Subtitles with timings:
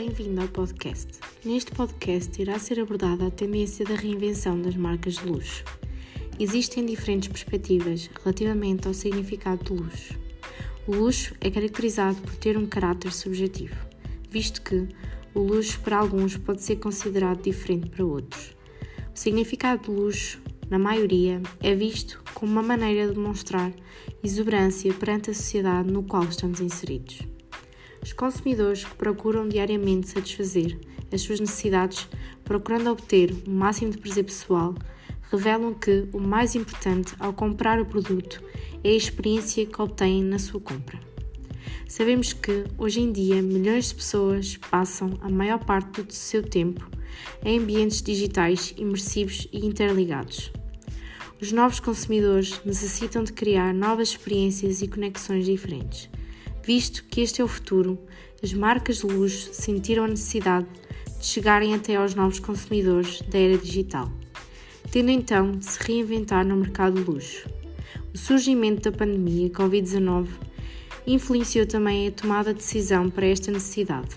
[0.00, 1.08] Bem-vindo ao podcast.
[1.44, 5.62] Neste podcast irá ser abordada a tendência da reinvenção das marcas de luxo.
[6.38, 10.18] Existem diferentes perspectivas relativamente ao significado de luxo.
[10.86, 13.76] O luxo é caracterizado por ter um caráter subjetivo,
[14.30, 14.88] visto que
[15.34, 18.56] o luxo para alguns pode ser considerado diferente para outros.
[19.14, 20.40] O significado de luxo,
[20.70, 23.70] na maioria, é visto como uma maneira de demonstrar
[24.24, 27.18] exuberância perante a sociedade no qual estamos inseridos.
[28.02, 30.78] Os consumidores que procuram diariamente satisfazer
[31.12, 32.08] as suas necessidades,
[32.44, 34.74] procurando obter o máximo de prazer pessoal,
[35.30, 38.42] revelam que o mais importante ao comprar o produto
[38.82, 40.98] é a experiência que obtêm na sua compra.
[41.86, 46.88] Sabemos que, hoje em dia, milhões de pessoas passam a maior parte do seu tempo
[47.44, 50.52] em ambientes digitais imersivos e interligados.
[51.40, 56.08] Os novos consumidores necessitam de criar novas experiências e conexões diferentes
[56.62, 57.98] Visto que este é o futuro,
[58.42, 60.66] as marcas de luxo sentiram a necessidade
[61.18, 64.10] de chegarem até aos novos consumidores da era digital,
[64.90, 67.48] tendo então de se reinventar no mercado de luxo.
[68.12, 70.28] O surgimento da pandemia Covid-19
[71.06, 74.16] influenciou também a tomada de decisão para esta necessidade.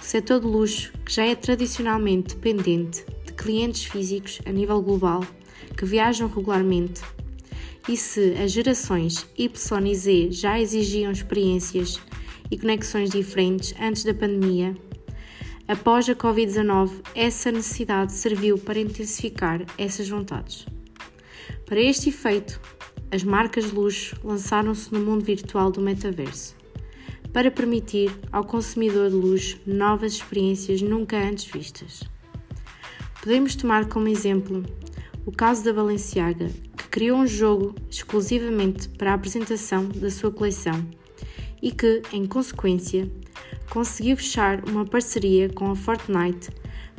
[0.00, 5.24] O setor de luxo, que já é tradicionalmente dependente de clientes físicos a nível global
[5.76, 7.02] que viajam regularmente,
[7.88, 12.00] e se as gerações Y e Z já exigiam experiências
[12.50, 14.76] e conexões diferentes antes da pandemia,
[15.66, 20.66] após a Covid-19, essa necessidade serviu para intensificar essas vontades.
[21.66, 22.60] Para este efeito,
[23.12, 26.56] as marcas luxo lançaram-se no mundo virtual do metaverso,
[27.32, 32.02] para permitir ao consumidor de luxo novas experiências nunca antes vistas.
[33.22, 34.64] Podemos tomar como exemplo
[35.26, 36.50] o caso da Balenciaga,
[36.90, 40.84] criou um jogo exclusivamente para a apresentação da sua coleção
[41.62, 43.10] e que, em consequência,
[43.70, 46.50] conseguiu fechar uma parceria com a Fortnite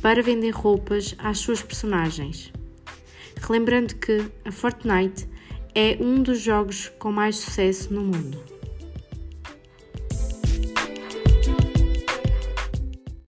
[0.00, 2.52] para vender roupas às suas personagens.
[3.40, 5.28] Relembrando que a Fortnite
[5.74, 8.53] é um dos jogos com mais sucesso no mundo.